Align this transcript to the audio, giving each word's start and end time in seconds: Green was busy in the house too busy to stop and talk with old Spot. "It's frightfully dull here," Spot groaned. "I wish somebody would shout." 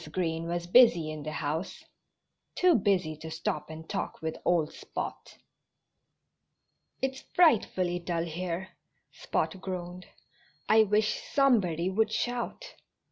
Green 0.11 0.47
was 0.47 0.65
busy 0.65 1.11
in 1.11 1.21
the 1.21 1.31
house 1.31 1.83
too 2.55 2.73
busy 2.73 3.15
to 3.17 3.29
stop 3.29 3.69
and 3.69 3.87
talk 3.87 4.19
with 4.19 4.35
old 4.43 4.73
Spot. 4.73 5.37
"It's 7.03 7.21
frightfully 7.35 7.99
dull 7.99 8.23
here," 8.25 8.69
Spot 9.11 9.61
groaned. 9.61 10.07
"I 10.67 10.85
wish 10.85 11.21
somebody 11.31 11.87
would 11.91 12.11
shout." 12.11 12.73